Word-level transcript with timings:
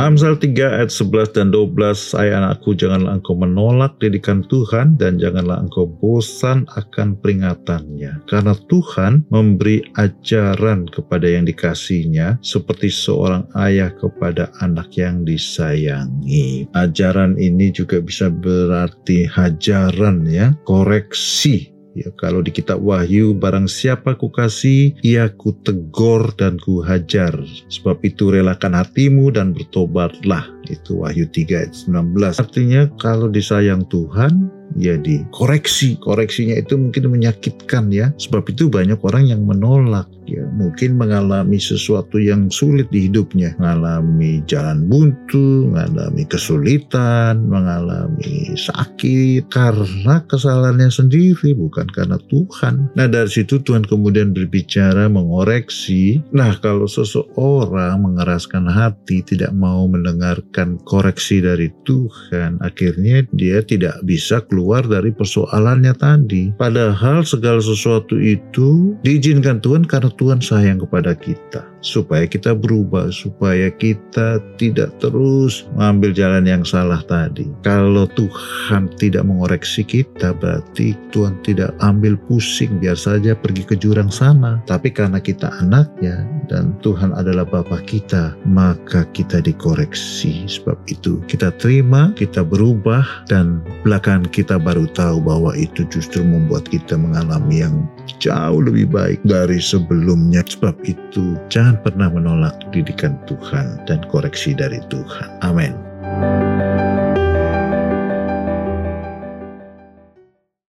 Amsal 0.00 0.40
3 0.40 0.80
ayat 0.80 0.88
11 0.88 1.36
dan 1.36 1.52
12, 1.52 2.16
Hai 2.16 2.32
anakku, 2.32 2.72
janganlah 2.72 3.20
engkau 3.20 3.36
menolak 3.36 4.00
didikan 4.00 4.40
Tuhan 4.48 4.96
dan 4.96 5.20
janganlah 5.20 5.60
engkau 5.60 5.84
bosan 5.84 6.64
akan 6.72 7.20
peringatannya. 7.20 8.24
Karena 8.24 8.56
Tuhan 8.72 9.28
memberi 9.28 9.84
ajaran 10.00 10.88
kepada 10.88 11.28
yang 11.28 11.44
dikasihnya 11.44 12.40
seperti 12.40 12.88
seorang 12.88 13.44
ayah 13.60 13.92
kepada 13.92 14.48
anak 14.64 14.88
yang 14.96 15.20
disayangi. 15.20 16.64
Ajaran 16.72 17.36
ini 17.36 17.68
juga 17.68 18.00
bisa 18.00 18.32
berarti 18.32 19.28
hajaran 19.28 20.24
ya, 20.24 20.56
koreksi 20.64 21.76
Ya, 21.90 22.06
kalau 22.14 22.38
di 22.38 22.54
kitab 22.54 22.78
Wahyu, 22.78 23.34
barang 23.34 23.66
siapa 23.66 24.14
ku 24.14 24.30
kasih, 24.30 24.94
ia 25.02 25.26
ku 25.26 25.50
tegor 25.50 26.30
dan 26.38 26.54
ku 26.62 26.86
hajar. 26.86 27.34
Sebab 27.66 27.98
itu 28.06 28.30
relakan 28.30 28.78
hatimu 28.78 29.34
dan 29.34 29.50
bertobatlah. 29.50 30.46
Itu 30.70 31.02
Wahyu 31.02 31.26
3 31.26 31.66
ayat 31.66 31.72
19. 31.74 32.38
Artinya 32.38 32.86
kalau 32.96 33.26
disayang 33.26 33.82
Tuhan, 33.90 34.60
ya 34.78 34.94
dikoreksi. 34.98 35.98
Koreksinya 35.98 36.54
itu 36.58 36.78
mungkin 36.78 37.10
menyakitkan 37.10 37.90
ya. 37.90 38.12
Sebab 38.20 38.46
itu 38.52 38.70
banyak 38.70 39.00
orang 39.02 39.30
yang 39.30 39.42
menolak 39.42 40.06
ya. 40.28 40.44
Mungkin 40.54 41.00
mengalami 41.00 41.58
sesuatu 41.58 42.20
yang 42.20 42.52
sulit 42.52 42.86
di 42.92 43.10
hidupnya. 43.10 43.56
Mengalami 43.58 44.44
jalan 44.46 44.86
buntu, 44.86 45.70
mengalami 45.70 46.22
kesulitan, 46.28 47.48
mengalami 47.48 48.54
sakit. 48.54 49.50
Karena 49.50 50.22
kesalahannya 50.28 50.90
sendiri, 50.92 51.56
bukan 51.56 51.88
karena 51.90 52.20
Tuhan. 52.30 52.94
Nah 52.94 53.06
dari 53.08 53.30
situ 53.30 53.62
Tuhan 53.62 53.86
kemudian 53.86 54.36
berbicara 54.36 55.08
mengoreksi. 55.10 56.22
Nah 56.30 56.54
kalau 56.60 56.86
seseorang 56.86 58.02
mengeraskan 58.02 58.68
hati, 58.68 59.22
tidak 59.24 59.50
mau 59.56 59.88
mendengarkan 59.88 60.59
koreksi 60.84 61.40
dari 61.40 61.70
Tuhan, 61.86 62.60
akhirnya 62.60 63.24
dia 63.32 63.62
tidak 63.64 64.02
bisa 64.04 64.42
keluar 64.48 64.84
dari 64.84 65.14
persoalannya 65.14 65.94
tadi. 65.96 66.52
Padahal 66.56 67.22
segala 67.24 67.62
sesuatu 67.62 68.18
itu 68.18 68.96
diizinkan 69.06 69.62
Tuhan 69.62 69.86
karena 69.86 70.10
Tuhan 70.16 70.40
sayang 70.42 70.82
kepada 70.84 71.16
kita 71.16 71.70
supaya 71.80 72.28
kita 72.28 72.52
berubah, 72.52 73.08
supaya 73.10 73.72
kita 73.72 74.40
tidak 74.60 74.92
terus 75.00 75.66
mengambil 75.76 76.12
jalan 76.12 76.44
yang 76.44 76.64
salah 76.64 77.00
tadi. 77.08 77.48
Kalau 77.64 78.04
Tuhan 78.16 78.92
tidak 79.00 79.24
mengoreksi 79.24 79.84
kita, 79.84 80.36
berarti 80.36 80.96
Tuhan 81.12 81.40
tidak 81.44 81.72
ambil 81.80 82.16
pusing, 82.28 82.78
biar 82.78 82.96
saja 82.96 83.32
pergi 83.32 83.64
ke 83.64 83.74
jurang 83.76 84.12
sana. 84.12 84.60
Tapi 84.68 84.92
karena 84.92 85.18
kita 85.18 85.48
anaknya 85.60 86.24
dan 86.52 86.76
Tuhan 86.84 87.16
adalah 87.16 87.48
Bapa 87.48 87.80
kita, 87.84 88.36
maka 88.44 89.08
kita 89.16 89.40
dikoreksi. 89.40 90.46
Sebab 90.50 90.74
itu 90.90 91.22
kita 91.30 91.54
terima, 91.62 92.10
kita 92.18 92.42
berubah, 92.42 93.06
dan 93.30 93.62
belakangan 93.86 94.26
kita 94.34 94.58
baru 94.58 94.90
tahu 94.90 95.22
bahwa 95.22 95.54
itu 95.54 95.86
justru 95.86 96.26
membuat 96.26 96.66
kita 96.66 96.98
mengalami 96.98 97.62
yang 97.62 97.86
jauh 98.18 98.58
lebih 98.58 98.90
baik 98.90 99.22
dari 99.22 99.62
sebelumnya. 99.62 100.42
Sebab 100.42 100.74
itu 100.82 101.38
jangan 101.46 101.78
pernah 101.86 102.10
menolak 102.10 102.58
didikan 102.74 103.14
Tuhan 103.30 103.86
dan 103.86 104.02
koreksi 104.10 104.52
dari 104.58 104.82
Tuhan. 104.90 105.30
Amin. 105.46 105.72